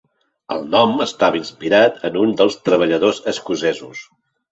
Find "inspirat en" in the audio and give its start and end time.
1.39-2.17